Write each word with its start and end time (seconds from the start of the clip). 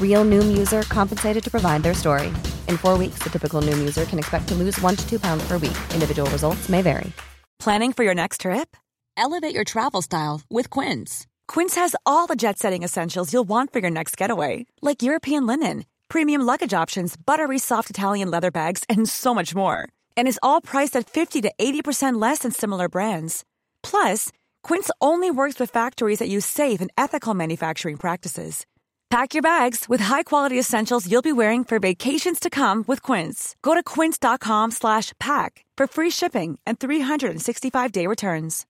Real 0.00 0.24
Noom 0.24 0.56
user 0.56 0.82
compensated 0.82 1.44
to 1.44 1.50
provide 1.50 1.82
their 1.82 1.92
story. 1.92 2.28
In 2.66 2.78
four 2.78 2.96
weeks, 2.96 3.18
the 3.22 3.28
typical 3.28 3.60
Noom 3.60 3.78
user 3.78 4.06
can 4.06 4.18
expect 4.18 4.48
to 4.48 4.54
lose 4.54 4.80
one 4.80 4.96
to 4.96 5.06
two 5.06 5.20
pounds 5.20 5.46
per 5.46 5.58
week. 5.58 5.76
Individual 5.92 6.30
results 6.30 6.70
may 6.70 6.80
vary. 6.80 7.12
Planning 7.58 7.92
for 7.92 8.04
your 8.04 8.14
next 8.14 8.40
trip? 8.42 8.76
Elevate 9.16 9.54
your 9.54 9.64
travel 9.64 10.02
style 10.02 10.42
with 10.50 10.70
Quince. 10.70 11.26
Quince 11.48 11.74
has 11.76 11.96
all 12.04 12.26
the 12.26 12.36
jet 12.36 12.58
setting 12.58 12.82
essentials 12.82 13.32
you'll 13.32 13.48
want 13.48 13.72
for 13.72 13.78
your 13.80 13.90
next 13.90 14.16
getaway, 14.16 14.66
like 14.82 15.02
European 15.02 15.46
linen, 15.46 15.84
premium 16.08 16.42
luggage 16.42 16.74
options, 16.74 17.16
buttery 17.16 17.58
soft 17.58 17.88
Italian 17.90 18.30
leather 18.30 18.50
bags, 18.50 18.84
and 18.88 19.08
so 19.08 19.34
much 19.34 19.54
more. 19.54 19.88
And 20.16 20.28
is 20.28 20.40
all 20.42 20.60
priced 20.60 20.96
at 20.96 21.08
50 21.08 21.40
to 21.42 21.52
80% 21.58 22.20
less 22.20 22.40
than 22.40 22.52
similar 22.52 22.88
brands. 22.88 23.44
Plus, 23.82 24.30
Quince 24.62 24.90
only 25.00 25.30
works 25.30 25.58
with 25.58 25.70
factories 25.70 26.18
that 26.18 26.28
use 26.28 26.44
safe 26.44 26.80
and 26.82 26.90
ethical 26.98 27.32
manufacturing 27.32 27.96
practices. 27.96 28.66
Pack 29.08 29.34
your 29.34 29.42
bags 29.42 29.88
with 29.88 30.00
high-quality 30.00 30.58
essentials 30.58 31.06
you'll 31.08 31.22
be 31.22 31.32
wearing 31.32 31.62
for 31.62 31.78
vacations 31.78 32.40
to 32.40 32.50
come 32.50 32.82
with 32.88 33.02
Quince. 33.02 33.54
Go 33.62 33.72
to 33.72 33.82
quince.com 33.82 34.72
slash 34.72 35.12
pack 35.20 35.64
for 35.78 35.86
free 35.86 36.10
shipping 36.10 36.58
and 36.66 36.76
365-day 36.78 38.06
returns. 38.08 38.66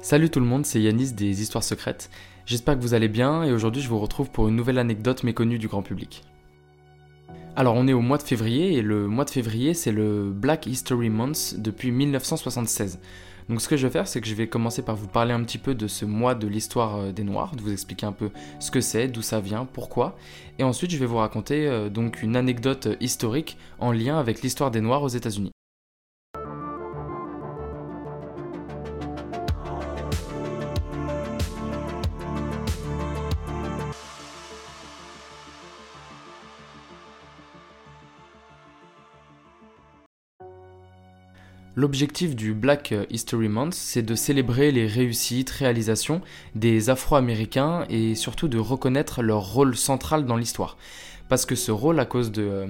Salut 0.00 0.30
tout 0.30 0.40
le 0.40 0.46
monde, 0.46 0.64
c'est 0.64 0.80
Yanis 0.80 1.12
des 1.12 1.42
Histoires 1.42 1.62
Secrètes. 1.62 2.10
J'espère 2.46 2.76
que 2.76 2.80
vous 2.80 2.94
allez 2.94 3.08
bien 3.08 3.42
et 3.42 3.52
aujourd'hui 3.52 3.82
je 3.82 3.88
vous 3.88 3.98
retrouve 3.98 4.30
pour 4.30 4.48
une 4.48 4.56
nouvelle 4.56 4.78
anecdote 4.78 5.22
méconnue 5.22 5.58
du 5.58 5.68
grand 5.68 5.82
public. 5.82 6.24
Alors 7.54 7.74
on 7.74 7.86
est 7.86 7.92
au 7.92 8.00
mois 8.00 8.18
de 8.18 8.22
février 8.22 8.74
et 8.74 8.82
le 8.82 9.08
mois 9.08 9.26
de 9.26 9.30
février 9.30 9.74
c'est 9.74 9.92
le 9.92 10.30
Black 10.30 10.66
History 10.66 11.10
Month 11.10 11.56
depuis 11.58 11.90
1976. 11.90 12.98
Donc 13.48 13.60
ce 13.60 13.68
que 13.68 13.76
je 13.76 13.86
vais 13.86 13.92
faire, 13.92 14.08
c'est 14.08 14.20
que 14.20 14.26
je 14.26 14.34
vais 14.34 14.46
commencer 14.46 14.82
par 14.82 14.96
vous 14.96 15.06
parler 15.06 15.32
un 15.32 15.42
petit 15.42 15.58
peu 15.58 15.74
de 15.74 15.86
ce 15.86 16.04
mois 16.04 16.34
de 16.34 16.46
l'histoire 16.46 16.96
euh, 16.96 17.12
des 17.12 17.24
Noirs, 17.24 17.54
de 17.54 17.60
vous 17.60 17.72
expliquer 17.72 18.06
un 18.06 18.12
peu 18.12 18.30
ce 18.58 18.70
que 18.70 18.80
c'est, 18.80 19.08
d'où 19.08 19.22
ça 19.22 19.40
vient, 19.40 19.66
pourquoi, 19.70 20.16
et 20.58 20.64
ensuite 20.64 20.90
je 20.90 20.98
vais 20.98 21.06
vous 21.06 21.18
raconter 21.18 21.66
euh, 21.66 21.90
donc 21.90 22.22
une 22.22 22.36
anecdote 22.36 22.88
historique 23.00 23.58
en 23.78 23.92
lien 23.92 24.18
avec 24.18 24.42
l'histoire 24.42 24.70
des 24.70 24.80
Noirs 24.80 25.02
aux 25.02 25.08
États-Unis. 25.08 25.53
L'objectif 41.76 42.36
du 42.36 42.54
Black 42.54 42.94
History 43.10 43.48
Month, 43.48 43.74
c'est 43.74 44.02
de 44.02 44.14
célébrer 44.14 44.70
les 44.70 44.86
réussites, 44.86 45.50
réalisations 45.50 46.20
des 46.54 46.88
Afro-Américains 46.88 47.84
et 47.90 48.14
surtout 48.14 48.46
de 48.46 48.58
reconnaître 48.58 49.22
leur 49.22 49.52
rôle 49.52 49.76
central 49.76 50.24
dans 50.24 50.36
l'histoire. 50.36 50.76
Parce 51.28 51.46
que 51.46 51.56
ce 51.56 51.72
rôle, 51.72 51.98
à 51.98 52.04
cause 52.04 52.30
de, 52.30 52.42
euh, 52.42 52.66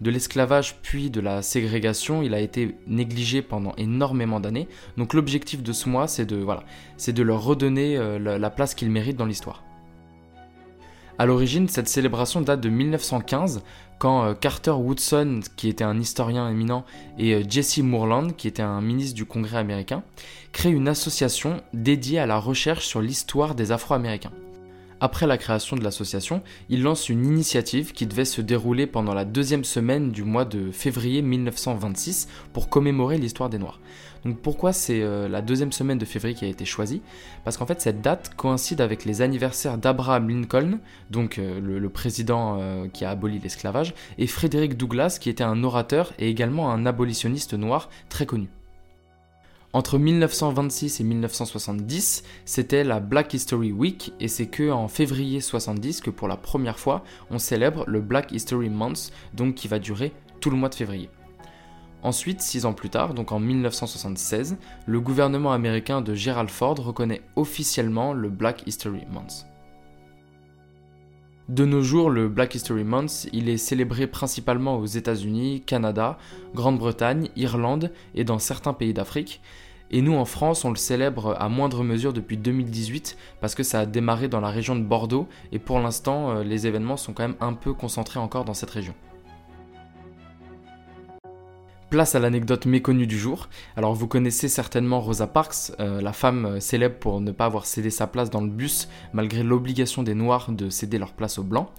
l'esclavage 0.00 0.78
puis 0.82 1.08
de 1.08 1.20
la 1.20 1.42
ségrégation, 1.42 2.20
il 2.20 2.34
a 2.34 2.40
été 2.40 2.74
négligé 2.88 3.42
pendant 3.42 3.74
énormément 3.76 4.40
d'années. 4.40 4.66
Donc 4.96 5.14
l'objectif 5.14 5.62
de 5.62 5.72
ce 5.72 5.88
mois, 5.88 6.08
c'est 6.08 6.26
de, 6.26 6.36
voilà, 6.36 6.64
de 7.06 7.22
leur 7.22 7.44
redonner 7.44 7.96
euh, 7.96 8.18
la 8.18 8.50
place 8.50 8.74
qu'ils 8.74 8.90
méritent 8.90 9.18
dans 9.18 9.26
l'histoire. 9.26 9.62
À 11.20 11.26
l'origine, 11.26 11.68
cette 11.68 11.88
célébration 11.88 12.40
date 12.40 12.60
de 12.60 12.68
1915, 12.68 13.62
quand 13.98 14.24
euh, 14.24 14.34
Carter 14.34 14.70
Woodson, 14.70 15.40
qui 15.56 15.68
était 15.68 15.82
un 15.82 15.98
historien 15.98 16.48
éminent, 16.48 16.84
et 17.18 17.34
euh, 17.34 17.42
Jesse 17.48 17.78
Moorland, 17.78 18.36
qui 18.36 18.46
était 18.46 18.62
un 18.62 18.80
ministre 18.80 19.16
du 19.16 19.24
Congrès 19.24 19.58
américain, 19.58 20.04
créent 20.52 20.70
une 20.70 20.86
association 20.86 21.60
dédiée 21.74 22.20
à 22.20 22.26
la 22.26 22.38
recherche 22.38 22.86
sur 22.86 23.02
l'histoire 23.02 23.56
des 23.56 23.72
Afro-Américains. 23.72 24.30
Après 25.00 25.28
la 25.28 25.38
création 25.38 25.76
de 25.76 25.84
l'association, 25.84 26.42
ils 26.68 26.82
lancent 26.82 27.08
une 27.08 27.24
initiative 27.24 27.92
qui 27.92 28.06
devait 28.06 28.24
se 28.24 28.40
dérouler 28.40 28.88
pendant 28.88 29.14
la 29.14 29.24
deuxième 29.24 29.62
semaine 29.62 30.10
du 30.10 30.24
mois 30.24 30.44
de 30.44 30.72
février 30.72 31.22
1926 31.22 32.26
pour 32.52 32.68
commémorer 32.68 33.16
l'histoire 33.16 33.48
des 33.48 33.58
Noirs. 33.58 33.78
Donc 34.24 34.40
pourquoi 34.40 34.72
c'est 34.72 35.00
euh, 35.00 35.28
la 35.28 35.40
deuxième 35.40 35.70
semaine 35.70 35.98
de 35.98 36.04
février 36.04 36.34
qui 36.34 36.44
a 36.44 36.48
été 36.48 36.64
choisie? 36.64 37.00
Parce 37.44 37.56
qu'en 37.56 37.66
fait 37.66 37.80
cette 37.80 38.00
date 38.00 38.34
coïncide 38.34 38.80
avec 38.80 39.04
les 39.04 39.22
anniversaires 39.22 39.78
d'Abraham 39.78 40.28
Lincoln, 40.28 40.80
donc 41.10 41.38
euh, 41.38 41.60
le, 41.60 41.88
président 41.88 42.58
euh, 42.60 42.88
qui 42.92 43.04
a 43.04 43.10
aboli 43.10 43.38
l'esclavage, 43.38 43.94
et 44.18 44.26
Frédéric 44.26 44.76
Douglass 44.76 45.20
qui 45.20 45.30
était 45.30 45.44
un 45.44 45.62
orateur 45.62 46.12
et 46.18 46.28
également 46.28 46.72
un 46.72 46.86
abolitionniste 46.86 47.54
noir 47.54 47.88
très 48.08 48.26
connu. 48.26 48.48
Entre 49.74 49.98
1926 49.98 51.00
et 51.00 51.04
1970, 51.04 52.22
c'était 52.46 52.84
la 52.84 53.00
Black 53.00 53.34
History 53.34 53.70
Week 53.70 54.14
et 54.18 54.26
c'est 54.26 54.46
que 54.46 54.70
en 54.70 54.88
février 54.88 55.42
70 55.42 56.00
que 56.00 56.08
pour 56.08 56.26
la 56.26 56.38
première 56.38 56.78
fois, 56.78 57.04
on 57.30 57.38
célèbre 57.38 57.84
le 57.86 58.00
Black 58.00 58.32
History 58.32 58.70
Month, 58.70 59.10
donc 59.34 59.56
qui 59.56 59.68
va 59.68 59.78
durer 59.78 60.12
tout 60.40 60.48
le 60.48 60.56
mois 60.56 60.70
de 60.70 60.74
février. 60.74 61.10
Ensuite, 62.02 62.40
six 62.40 62.64
ans 62.64 62.72
plus 62.72 62.88
tard, 62.88 63.12
donc 63.12 63.30
en 63.30 63.40
1976, 63.40 64.56
le 64.86 65.00
gouvernement 65.00 65.52
américain 65.52 66.00
de 66.00 66.14
Gerald 66.14 66.48
Ford 66.48 66.78
reconnaît 66.78 67.20
officiellement 67.36 68.14
le 68.14 68.30
Black 68.30 68.62
History 68.66 69.04
Month. 69.10 69.47
De 71.48 71.64
nos 71.64 71.80
jours, 71.80 72.10
le 72.10 72.28
Black 72.28 72.54
History 72.54 72.84
Month, 72.84 73.26
il 73.32 73.48
est 73.48 73.56
célébré 73.56 74.06
principalement 74.06 74.76
aux 74.76 74.84
États-Unis, 74.84 75.62
Canada, 75.64 76.18
Grande-Bretagne, 76.54 77.30
Irlande 77.36 77.90
et 78.14 78.24
dans 78.24 78.38
certains 78.38 78.74
pays 78.74 78.92
d'Afrique. 78.92 79.40
Et 79.90 80.02
nous 80.02 80.14
en 80.14 80.26
France, 80.26 80.66
on 80.66 80.70
le 80.70 80.76
célèbre 80.76 81.34
à 81.40 81.48
moindre 81.48 81.82
mesure 81.84 82.12
depuis 82.12 82.36
2018 82.36 83.16
parce 83.40 83.54
que 83.54 83.62
ça 83.62 83.80
a 83.80 83.86
démarré 83.86 84.28
dans 84.28 84.40
la 84.40 84.50
région 84.50 84.76
de 84.76 84.82
Bordeaux 84.82 85.26
et 85.50 85.58
pour 85.58 85.80
l'instant, 85.80 86.32
euh, 86.32 86.44
les 86.44 86.66
événements 86.66 86.98
sont 86.98 87.14
quand 87.14 87.26
même 87.26 87.36
un 87.40 87.54
peu 87.54 87.72
concentrés 87.72 88.20
encore 88.20 88.44
dans 88.44 88.52
cette 88.52 88.68
région. 88.68 88.94
Place 91.90 92.14
à 92.14 92.18
l'anecdote 92.18 92.66
méconnue 92.66 93.06
du 93.06 93.18
jour. 93.18 93.48
Alors 93.74 93.94
vous 93.94 94.06
connaissez 94.06 94.48
certainement 94.48 95.00
Rosa 95.00 95.26
Parks, 95.26 95.72
euh, 95.80 96.02
la 96.02 96.12
femme 96.12 96.44
euh, 96.44 96.60
célèbre 96.60 96.96
pour 96.96 97.22
ne 97.22 97.30
pas 97.32 97.46
avoir 97.46 97.64
cédé 97.64 97.88
sa 97.88 98.06
place 98.06 98.28
dans 98.28 98.42
le 98.42 98.50
bus 98.50 98.90
malgré 99.14 99.42
l'obligation 99.42 100.02
des 100.02 100.14
Noirs 100.14 100.52
de 100.52 100.68
céder 100.68 100.98
leur 100.98 101.14
place 101.14 101.38
aux 101.38 101.44
Blancs. 101.44 101.70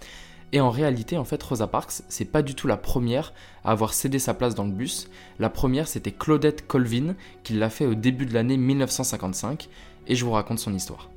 Et 0.52 0.60
en 0.60 0.70
réalité, 0.70 1.16
en 1.16 1.24
fait, 1.24 1.40
Rosa 1.40 1.68
Parks, 1.68 2.02
c'est 2.08 2.24
pas 2.24 2.42
du 2.42 2.56
tout 2.56 2.66
la 2.66 2.76
première 2.76 3.32
à 3.64 3.70
avoir 3.70 3.94
cédé 3.94 4.18
sa 4.18 4.34
place 4.34 4.56
dans 4.56 4.64
le 4.64 4.72
bus. 4.72 5.08
La 5.38 5.48
première, 5.48 5.86
c'était 5.86 6.10
Claudette 6.10 6.66
Colvin, 6.66 7.14
qui 7.44 7.52
l'a 7.52 7.70
fait 7.70 7.86
au 7.86 7.94
début 7.94 8.26
de 8.26 8.34
l'année 8.34 8.56
1955, 8.56 9.68
et 10.08 10.16
je 10.16 10.24
vous 10.24 10.32
raconte 10.32 10.58
son 10.58 10.74
histoire. 10.74 11.08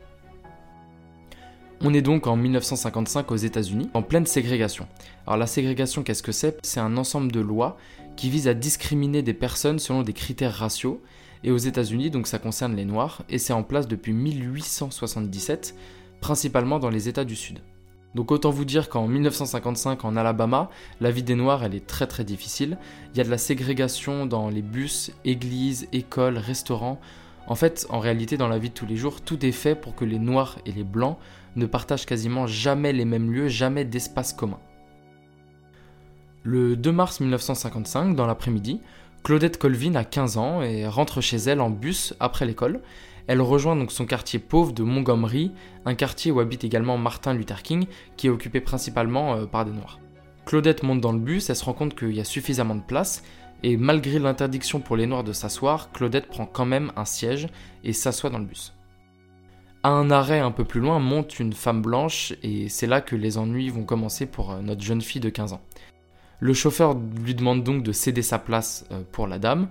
On 1.86 1.94
est 1.94 2.02
donc 2.02 2.28
en 2.28 2.38
1955 2.38 3.30
aux 3.30 3.36
États-Unis, 3.36 3.90
en 3.94 4.04
pleine 4.04 4.26
ségrégation. 4.26 4.88
Alors 5.28 5.36
la 5.36 5.48
ségrégation, 5.48 6.02
qu'est-ce 6.02 6.24
que 6.24 6.32
c'est? 6.32 6.58
C'est 6.64 6.80
un 6.80 6.96
ensemble 6.96 7.30
de 7.30 7.42
lois 7.42 7.76
qui 8.16 8.30
vise 8.30 8.48
à 8.48 8.54
discriminer 8.54 9.22
des 9.22 9.34
personnes 9.34 9.80
selon 9.80 10.02
des 10.02 10.14
critères 10.14 10.54
raciaux. 10.54 11.02
Et 11.44 11.52
aux 11.52 11.58
États-Unis, 11.58 12.10
donc 12.10 12.28
ça 12.28 12.40
concerne 12.40 12.74
les 12.74 12.86
Noirs, 12.86 13.24
et 13.28 13.38
c'est 13.38 13.52
en 13.52 13.64
place 13.64 13.90
depuis 13.90 14.14
1877, 14.14 15.76
principalement 16.22 16.80
dans 16.80 16.90
les 16.90 17.10
États 17.10 17.26
du 17.26 17.36
Sud. 17.36 17.60
Donc 18.16 18.32
autant 18.32 18.50
vous 18.50 18.64
dire 18.64 18.88
qu'en 18.88 19.06
1955 19.06 20.06
en 20.06 20.16
Alabama, 20.16 20.70
la 21.02 21.12
vie 21.12 21.24
des 21.24 21.36
Noirs 21.36 21.66
elle 21.66 21.76
est 21.76 21.86
très 21.86 22.08
très 22.08 22.24
difficile. 22.24 22.78
Il 23.14 23.18
y 23.18 23.22
a 23.22 23.26
de 23.26 23.30
la 23.30 23.38
ségrégation 23.38 24.26
dans 24.26 24.50
les 24.50 24.62
bus, 24.62 25.12
églises, 25.26 25.90
écoles, 25.92 26.38
restaurants. 26.38 27.02
En 27.48 27.56
fait, 27.56 27.86
en 27.90 28.00
réalité, 28.00 28.38
dans 28.38 28.48
la 28.48 28.58
vie 28.58 28.70
de 28.70 28.74
tous 28.74 28.86
les 28.86 28.96
jours, 28.96 29.22
tout 29.22 29.46
est 29.46 29.52
fait 29.52 29.76
pour 29.76 29.96
que 29.96 30.06
les 30.06 30.20
Noirs 30.20 30.60
et 30.66 30.72
les 30.72 30.84
Blancs 30.84 31.18
ne 31.56 31.66
partagent 31.66 32.06
quasiment 32.06 32.48
jamais 32.48 32.94
les 32.94 33.06
mêmes 33.06 33.32
lieux, 33.32 33.48
jamais 33.48 33.86
d'espace 33.86 34.34
commun. 34.34 34.60
Le 36.44 36.76
2 36.76 36.92
mars 36.92 37.20
1955, 37.20 38.16
dans 38.16 38.28
l'après-midi, 38.28 38.82
Claudette 39.24 39.58
Colvin 39.58 39.96
a 39.96 40.04
15 40.04 40.38
ans 40.38 40.62
et 40.62 40.86
rentre 40.88 41.22
chez 41.22 41.38
elle 41.38 41.62
en 41.62 41.70
bus 41.70 42.14
après 42.20 42.46
l'école. 42.46 42.82
Elle 43.28 43.42
rejoint 43.42 43.78
donc 43.78 43.92
son 43.94 44.06
quartier 44.06 44.40
pauvre 44.40 44.74
de 44.74 44.84
Montgomery, 44.84 45.54
un 45.86 45.96
quartier 45.96 46.32
où 46.32 46.42
habite 46.42 46.66
également 46.66 46.98
Martin 46.98 47.34
Luther 47.34 47.64
King, 47.64 47.86
qui 48.18 48.28
est 48.28 48.30
occupé 48.30 48.60
principalement 48.60 49.36
euh, 49.36 49.46
par 49.46 49.64
des 49.64 49.72
Noirs. 49.72 50.00
Claudette 50.46 50.84
monte 50.84 51.00
dans 51.00 51.14
le 51.14 51.20
bus, 51.20 51.50
elle 51.50 51.56
se 51.56 51.64
rend 51.64 51.72
compte 51.72 51.96
qu'il 51.96 52.14
y 52.14 52.20
a 52.20 52.26
suffisamment 52.26 52.76
de 52.76 52.82
place, 52.82 53.24
et 53.64 53.78
malgré 53.78 54.20
l'interdiction 54.20 54.82
pour 54.82 54.98
les 54.98 55.08
Noirs 55.08 55.24
de 55.24 55.34
s'asseoir, 55.34 55.92
Claudette 55.92 56.28
prend 56.28 56.46
quand 56.46 56.66
même 56.66 56.92
un 56.98 57.06
siège 57.06 57.48
et 57.84 57.94
s'assoit 57.94 58.30
dans 58.30 58.40
le 58.40 58.46
bus. 58.46 58.74
À 59.84 59.90
un 59.90 60.12
arrêt 60.12 60.40
un 60.40 60.52
peu 60.52 60.66
plus 60.66 60.82
loin 60.82 61.00
monte 61.00 61.40
une 61.40 61.54
femme 61.54 61.82
blanche, 61.82 62.34
et 62.44 62.70
c'est 62.70 62.88
là 62.88 63.02
que 63.02 63.16
les 63.16 63.38
ennuis 63.38 63.70
vont 63.70 63.84
commencer 63.84 64.26
pour 64.26 64.52
euh, 64.52 64.62
notre 64.62 64.82
jeune 64.82 65.02
fille 65.02 65.22
de 65.22 65.30
15 65.30 65.54
ans. 65.54 65.62
Le 66.40 66.54
chauffeur 66.54 66.98
lui 67.24 67.36
demande 67.36 67.64
donc 67.64 67.84
de 67.84 67.92
céder 67.92 68.22
sa 68.22 68.40
place 68.40 68.86
euh, 68.92 69.02
pour 69.12 69.28
la 69.28 69.40
dame, 69.40 69.70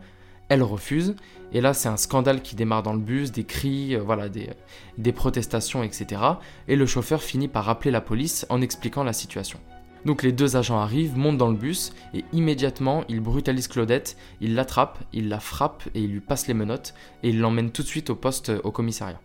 elle 0.48 0.62
refuse, 0.62 1.14
et 1.52 1.62
là 1.62 1.72
c'est 1.72 1.88
un 1.88 1.96
scandale 1.96 2.42
qui 2.42 2.56
démarre 2.56 2.82
dans 2.82 2.92
le 2.92 2.98
bus, 2.98 3.32
des 3.32 3.44
cris, 3.44 3.94
euh, 3.94 4.02
voilà, 4.02 4.28
des, 4.28 4.50
des 4.98 5.12
protestations, 5.12 5.82
etc. 5.82 6.20
Et 6.68 6.76
le 6.76 6.84
chauffeur 6.86 7.22
finit 7.22 7.48
par 7.48 7.68
appeler 7.70 7.90
la 7.90 8.02
police 8.02 8.46
en 8.50 8.60
expliquant 8.60 9.04
la 9.04 9.14
situation. 9.14 9.60
Donc 10.04 10.22
les 10.22 10.32
deux 10.32 10.56
agents 10.56 10.78
arrivent, 10.78 11.16
montent 11.16 11.38
dans 11.38 11.50
le 11.50 11.56
bus 11.56 11.92
et 12.14 12.24
immédiatement 12.32 13.04
ils 13.08 13.20
brutalisent 13.20 13.68
Claudette, 13.68 14.16
ils 14.40 14.54
l'attrapent, 14.54 14.98
ils 15.12 15.28
la 15.28 15.40
frappent 15.40 15.88
et 15.94 16.00
ils 16.00 16.10
lui 16.10 16.20
passent 16.20 16.48
les 16.48 16.54
menottes 16.54 16.94
et 17.22 17.30
ils 17.30 17.38
l'emmènent 17.38 17.70
tout 17.70 17.82
de 17.82 17.88
suite 17.88 18.10
au 18.10 18.16
poste 18.16 18.52
au 18.64 18.70
commissariat. 18.70 19.20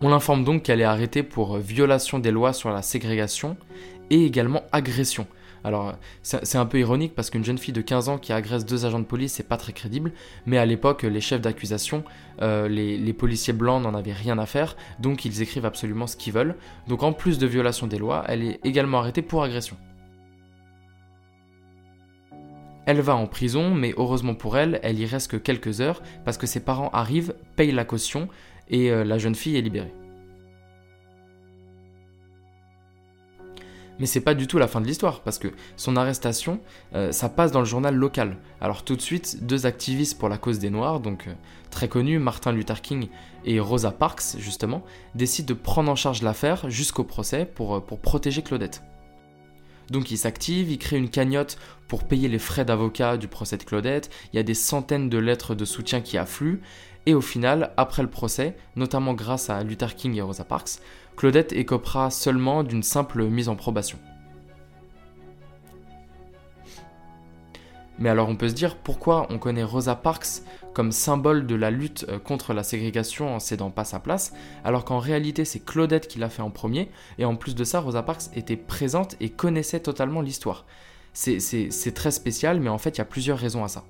On 0.00 0.08
l'informe 0.08 0.44
donc 0.44 0.62
qu'elle 0.62 0.80
est 0.80 0.84
arrêtée 0.84 1.22
pour 1.22 1.56
violation 1.56 2.18
des 2.18 2.30
lois 2.30 2.52
sur 2.52 2.70
la 2.70 2.82
ségrégation 2.82 3.56
et 4.10 4.24
également 4.24 4.62
agression. 4.72 5.26
Alors 5.64 5.94
c'est 6.22 6.58
un 6.58 6.66
peu 6.66 6.78
ironique 6.78 7.16
parce 7.16 7.28
qu'une 7.28 7.44
jeune 7.44 7.58
fille 7.58 7.74
de 7.74 7.80
15 7.80 8.08
ans 8.08 8.18
qui 8.18 8.32
agresse 8.32 8.64
deux 8.64 8.86
agents 8.86 9.00
de 9.00 9.04
police 9.04 9.32
c'est 9.32 9.48
pas 9.48 9.56
très 9.56 9.72
crédible, 9.72 10.12
mais 10.46 10.58
à 10.58 10.64
l'époque 10.64 11.02
les 11.02 11.20
chefs 11.20 11.40
d'accusation, 11.40 12.04
euh, 12.40 12.68
les, 12.68 13.12
policiers 13.12 13.52
blancs 13.52 13.82
n'en 13.82 13.94
avaient 13.94 14.12
rien 14.12 14.38
à 14.38 14.46
faire, 14.46 14.76
donc 15.00 15.24
ils 15.24 15.42
écrivent 15.42 15.66
absolument 15.66 16.06
ce 16.06 16.16
qu'ils 16.16 16.32
veulent. 16.32 16.54
Donc 16.86 17.02
en 17.02 17.12
plus 17.12 17.38
de 17.38 17.48
violation 17.48 17.88
des 17.88 17.98
lois, 17.98 18.24
elle 18.28 18.44
est 18.44 18.60
également 18.62 18.98
arrêtée 18.98 19.22
pour 19.22 19.42
agression. 19.42 19.76
Elle 22.86 23.00
va 23.00 23.16
en 23.16 23.26
prison, 23.26 23.74
mais 23.74 23.92
heureusement 23.96 24.36
pour 24.36 24.56
elle, 24.56 24.78
elle 24.84 24.98
y 24.98 25.06
reste 25.06 25.30
que 25.30 25.36
quelques 25.36 25.80
heures 25.80 26.02
parce 26.24 26.38
que 26.38 26.46
ses 26.46 26.60
parents 26.60 26.90
arrivent, 26.90 27.34
payent 27.56 27.72
la 27.72 27.84
caution 27.84 28.28
et 28.68 28.92
euh, 28.92 29.04
la 29.04 29.18
jeune 29.18 29.34
fille 29.34 29.56
est 29.56 29.60
libérée. 29.60 29.92
Mais 33.98 34.06
c'est 34.06 34.20
pas 34.20 34.34
du 34.34 34.46
tout 34.46 34.58
la 34.58 34.68
fin 34.68 34.82
de 34.82 34.86
l'histoire, 34.86 35.22
parce 35.22 35.38
que 35.38 35.48
son 35.76 35.96
arrestation, 35.96 36.60
euh, 36.94 37.12
ça 37.12 37.28
passe 37.30 37.50
dans 37.50 37.60
le 37.60 37.66
journal 37.66 37.94
local. 37.94 38.36
Alors 38.60 38.84
tout 38.84 38.94
de 38.94 39.00
suite, 39.00 39.44
deux 39.44 39.66
activistes 39.66 40.18
pour 40.18 40.28
la 40.28 40.36
cause 40.36 40.58
des 40.58 40.70
Noirs, 40.70 41.00
donc 41.00 41.26
euh, 41.26 41.32
très 41.70 41.88
connus, 41.88 42.18
Martin 42.18 42.52
Luther 42.52 42.82
King 42.82 43.08
et 43.44 43.58
Rosa 43.58 43.90
Parks, 43.90 44.36
justement, 44.38 44.84
décident 45.14 45.48
de 45.48 45.54
prendre 45.54 45.90
en 45.90 45.96
charge 45.96 46.22
l'affaire 46.22 46.68
jusqu'au 46.68 47.04
procès 47.04 47.46
pour, 47.46 47.84
pour 47.84 47.98
protéger 47.98 48.42
Claudette. 48.42 48.82
Donc 49.90 50.10
il 50.10 50.18
s'active, 50.18 50.70
il 50.70 50.78
crée 50.78 50.96
une 50.96 51.10
cagnotte 51.10 51.58
pour 51.88 52.04
payer 52.04 52.28
les 52.28 52.38
frais 52.38 52.64
d'avocat 52.64 53.16
du 53.16 53.28
procès 53.28 53.56
de 53.56 53.62
Claudette, 53.62 54.10
il 54.32 54.36
y 54.36 54.40
a 54.40 54.42
des 54.42 54.54
centaines 54.54 55.08
de 55.08 55.18
lettres 55.18 55.54
de 55.54 55.64
soutien 55.64 56.00
qui 56.00 56.18
affluent, 56.18 56.60
et 57.06 57.14
au 57.14 57.20
final, 57.20 57.72
après 57.76 58.02
le 58.02 58.10
procès, 58.10 58.56
notamment 58.74 59.14
grâce 59.14 59.48
à 59.48 59.62
Luther 59.62 59.94
King 59.94 60.14
et 60.16 60.22
Rosa 60.22 60.44
Parks, 60.44 60.80
Claudette 61.16 61.52
écopera 61.52 62.10
seulement 62.10 62.64
d'une 62.64 62.82
simple 62.82 63.24
mise 63.24 63.48
en 63.48 63.54
probation. 63.54 63.98
Mais 67.98 68.08
alors 68.08 68.28
on 68.28 68.36
peut 68.36 68.48
se 68.48 68.54
dire 68.54 68.76
pourquoi 68.76 69.26
on 69.30 69.38
connaît 69.38 69.64
Rosa 69.64 69.94
Parks 69.94 70.42
comme 70.74 70.92
symbole 70.92 71.46
de 71.46 71.54
la 71.54 71.70
lutte 71.70 72.04
euh, 72.08 72.18
contre 72.18 72.52
la 72.52 72.62
ségrégation 72.62 73.34
en 73.34 73.38
cédant 73.38 73.70
pas 73.70 73.84
sa 73.84 73.98
place, 73.98 74.34
alors 74.64 74.84
qu'en 74.84 74.98
réalité 74.98 75.46
c'est 75.46 75.64
Claudette 75.64 76.06
qui 76.06 76.18
l'a 76.18 76.28
fait 76.28 76.42
en 76.42 76.50
premier, 76.50 76.90
et 77.18 77.24
en 77.24 77.36
plus 77.36 77.54
de 77.54 77.64
ça 77.64 77.80
Rosa 77.80 78.02
Parks 78.02 78.24
était 78.34 78.56
présente 78.56 79.16
et 79.20 79.30
connaissait 79.30 79.80
totalement 79.80 80.20
l'histoire. 80.20 80.66
C'est 81.14 81.94
très 81.94 82.10
spécial, 82.10 82.60
mais 82.60 82.68
en 82.68 82.76
fait 82.76 82.90
il 82.90 82.98
y 82.98 83.00
a 83.00 83.06
plusieurs 83.06 83.38
raisons 83.38 83.64
à 83.64 83.68
ça. 83.68 83.84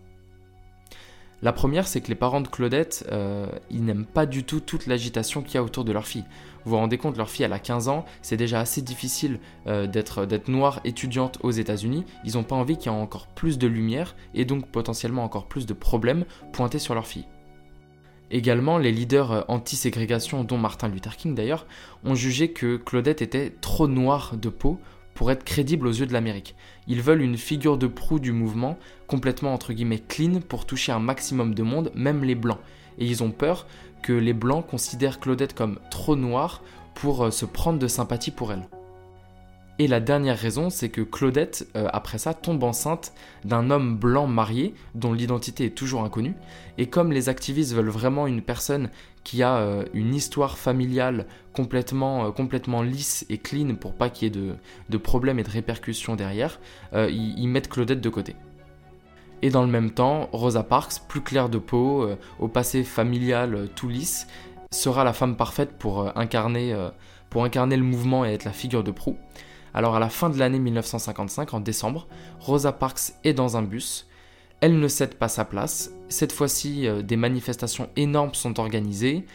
La 1.42 1.52
première, 1.52 1.86
c'est 1.86 2.00
que 2.00 2.08
les 2.08 2.14
parents 2.14 2.40
de 2.40 2.48
Claudette, 2.48 3.06
euh, 3.12 3.46
ils 3.70 3.84
n'aiment 3.84 4.06
pas 4.06 4.24
du 4.24 4.44
tout 4.44 4.60
toute 4.60 4.86
l'agitation 4.86 5.42
qu'il 5.42 5.56
y 5.56 5.58
a 5.58 5.62
autour 5.62 5.84
de 5.84 5.92
leur 5.92 6.06
fille. 6.06 6.24
Vous 6.64 6.70
vous 6.70 6.78
rendez 6.78 6.96
compte, 6.96 7.18
leur 7.18 7.28
fille, 7.28 7.44
elle 7.44 7.52
a 7.52 7.58
15 7.58 7.88
ans, 7.88 8.06
c'est 8.22 8.38
déjà 8.38 8.58
assez 8.58 8.80
difficile 8.80 9.38
euh, 9.66 9.86
d'être 9.86 10.26
noire 10.48 10.80
étudiante 10.84 11.38
aux 11.42 11.50
États-Unis. 11.50 12.04
Ils 12.24 12.34
n'ont 12.34 12.42
pas 12.42 12.56
envie 12.56 12.78
qu'il 12.78 12.90
y 12.90 12.94
ait 12.94 12.98
encore 12.98 13.26
plus 13.26 13.58
de 13.58 13.66
lumière 13.66 14.16
et 14.34 14.46
donc 14.46 14.66
potentiellement 14.66 15.24
encore 15.24 15.46
plus 15.46 15.66
de 15.66 15.74
problèmes 15.74 16.24
pointés 16.52 16.78
sur 16.78 16.94
leur 16.94 17.06
fille. 17.06 17.26
Également, 18.30 18.78
les 18.78 18.90
leaders 18.90 19.30
euh, 19.30 19.42
anti-ségrégation, 19.48 20.42
dont 20.42 20.58
Martin 20.58 20.88
Luther 20.88 21.16
King 21.16 21.34
d'ailleurs, 21.34 21.66
ont 22.02 22.14
jugé 22.14 22.50
que 22.50 22.76
Claudette 22.76 23.20
était 23.20 23.50
trop 23.60 23.88
noire 23.88 24.36
de 24.36 24.48
peau 24.48 24.80
pour 25.16 25.32
être 25.32 25.42
crédible 25.42 25.88
aux 25.88 25.92
yeux 25.92 26.06
de 26.06 26.12
l'Amérique. 26.12 26.54
Ils 26.86 27.02
veulent 27.02 27.22
une 27.22 27.38
figure 27.38 27.78
de 27.78 27.88
proue 27.88 28.20
du 28.20 28.30
mouvement, 28.30 28.78
complètement 29.08 29.52
entre 29.52 29.72
guillemets 29.72 30.02
clean, 30.06 30.40
pour 30.46 30.66
toucher 30.66 30.92
un 30.92 31.00
maximum 31.00 31.54
de 31.54 31.64
monde, 31.64 31.90
même 31.94 32.22
les 32.22 32.36
blancs. 32.36 32.60
Et 32.98 33.06
ils 33.06 33.24
ont 33.24 33.32
peur 33.32 33.66
que 34.02 34.12
les 34.12 34.34
blancs 34.34 34.64
considèrent 34.66 35.18
Claudette 35.18 35.54
comme 35.54 35.80
trop 35.90 36.14
noire 36.14 36.62
pour 36.94 37.24
euh, 37.24 37.30
se 37.30 37.46
prendre 37.46 37.78
de 37.78 37.88
sympathie 37.88 38.30
pour 38.30 38.52
elle. 38.52 38.68
Et 39.78 39.88
la 39.88 40.00
dernière 40.00 40.38
raison, 40.38 40.70
c'est 40.70 40.88
que 40.88 41.02
Claudette, 41.02 41.68
euh, 41.76 41.88
après 41.92 42.16
ça, 42.16 42.32
tombe 42.32 42.64
enceinte 42.64 43.12
d'un 43.44 43.70
homme 43.70 43.96
blanc 43.96 44.26
marié, 44.26 44.74
dont 44.94 45.12
l'identité 45.12 45.66
est 45.66 45.76
toujours 45.76 46.02
inconnue. 46.02 46.34
Et 46.78 46.86
comme 46.86 47.12
les 47.12 47.28
activistes 47.28 47.74
veulent 47.74 47.90
vraiment 47.90 48.26
une 48.26 48.40
personne 48.40 48.88
qui 49.22 49.42
a 49.42 49.56
euh, 49.56 49.84
une 49.92 50.14
histoire 50.14 50.56
familiale 50.56 51.26
complètement, 51.52 52.26
euh, 52.26 52.30
complètement 52.30 52.80
lisse 52.80 53.26
et 53.28 53.36
clean 53.36 53.74
pour 53.74 53.92
pas 53.92 54.08
qu'il 54.08 54.34
y 54.34 54.38
ait 54.38 54.56
de, 54.88 54.96
problèmes 54.96 55.38
et 55.38 55.42
de 55.42 55.50
répercussions 55.50 56.16
derrière, 56.16 56.58
ils, 56.94 57.46
mettent 57.46 57.68
Claudette 57.68 58.00
de 58.00 58.08
côté. 58.08 58.34
Et 59.42 59.50
dans 59.50 59.62
le 59.62 59.68
même 59.68 59.90
temps, 59.90 60.30
Rosa 60.32 60.62
Parks, 60.62 61.02
plus 61.06 61.20
claire 61.20 61.50
de 61.50 61.58
peau, 61.58 62.08
au 62.38 62.48
passé 62.48 62.82
familial 62.82 63.68
tout 63.76 63.88
lisse, 63.88 64.26
sera 64.72 65.04
la 65.04 65.12
femme 65.12 65.36
parfaite 65.36 65.72
pour 65.78 66.16
incarner, 66.18 66.74
pour 67.28 67.44
incarner 67.44 67.76
le 67.76 67.82
mouvement 67.82 68.24
et 68.24 68.32
être 68.32 68.44
la 68.44 68.52
figure 68.52 68.82
de 68.82 68.90
proue. 68.90 69.18
Alors 69.76 69.94
à 69.94 70.00
la 70.00 70.08
fin 70.08 70.30
de 70.30 70.38
l'année 70.38 70.58
1955, 70.58 71.52
en 71.52 71.60
décembre, 71.60 72.08
Rosa 72.40 72.72
Parks 72.72 73.12
est 73.24 73.34
dans 73.34 73.58
un 73.58 73.62
bus. 73.62 74.08
Elle 74.62 74.80
ne 74.80 74.88
cède 74.88 75.16
pas 75.16 75.28
sa 75.28 75.44
place. 75.44 75.92
Cette 76.08 76.32
fois-ci, 76.32 76.88
euh, 76.88 77.02
des 77.02 77.16
manifestations 77.16 77.90
énormes 77.94 78.32
sont 78.32 78.58
organisées. 78.58 79.26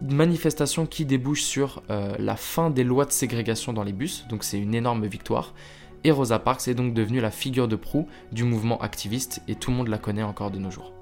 Manifestations 0.00 0.86
qui 0.86 1.04
débouchent 1.04 1.42
sur 1.42 1.82
euh, 1.90 2.14
la 2.18 2.34
fin 2.34 2.70
des 2.70 2.82
lois 2.82 3.04
de 3.04 3.12
ségrégation 3.12 3.74
dans 3.74 3.84
les 3.84 3.92
bus, 3.92 4.24
donc 4.30 4.42
c'est 4.42 4.58
une 4.58 4.74
énorme 4.74 5.04
victoire. 5.04 5.52
Et 6.02 6.10
Rosa 6.10 6.38
Parks 6.38 6.66
est 6.66 6.74
donc 6.74 6.94
devenue 6.94 7.20
la 7.20 7.30
figure 7.30 7.68
de 7.68 7.76
proue 7.76 8.08
du 8.32 8.44
mouvement 8.44 8.80
activiste 8.80 9.42
et 9.48 9.54
tout 9.54 9.70
le 9.70 9.76
monde 9.76 9.88
la 9.88 9.98
connaît 9.98 10.22
encore 10.22 10.50
de 10.50 10.58
nos 10.58 10.70
jours. 10.70 10.94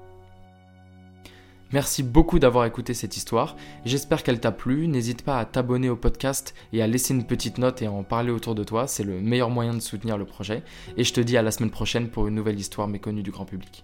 Merci 1.73 2.03
beaucoup 2.03 2.37
d'avoir 2.37 2.65
écouté 2.65 2.93
cette 2.93 3.17
histoire. 3.17 3.55
J'espère 3.83 4.21
qu'elle 4.21 4.39
t'a 4.39 4.51
plu. 4.51 4.87
N'hésite 4.87 5.23
pas 5.23 5.39
à 5.39 5.45
t'abonner 5.45 5.89
au 5.89 5.95
podcast 5.95 6.53
et 6.71 6.83
à 6.83 6.87
laisser 6.87 7.15
une 7.15 7.25
petite 7.25 7.57
note 7.57 7.81
et 7.81 7.87
à 7.87 7.91
en 7.91 8.03
parler 8.03 8.29
autour 8.29 8.53
de 8.53 8.63
toi. 8.63 8.85
C'est 8.85 9.03
le 9.03 9.19
meilleur 9.19 9.49
moyen 9.49 9.73
de 9.73 9.79
soutenir 9.79 10.19
le 10.19 10.25
projet. 10.25 10.61
Et 10.97 11.03
je 11.03 11.13
te 11.13 11.19
dis 11.19 11.35
à 11.35 11.41
la 11.41 11.49
semaine 11.49 11.71
prochaine 11.71 12.09
pour 12.09 12.27
une 12.27 12.35
nouvelle 12.35 12.59
histoire 12.59 12.87
méconnue 12.87 13.23
du 13.23 13.31
grand 13.31 13.45
public. 13.45 13.83